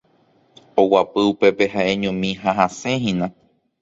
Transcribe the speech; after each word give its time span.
Oguapy 0.81 1.21
upépe 1.31 1.65
ha'eñomi 1.73 2.29
ha 2.41 2.49
hasẽhína. 2.59 3.27